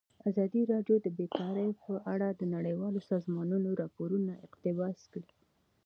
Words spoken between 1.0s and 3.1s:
د بیکاري په اړه د نړیوالو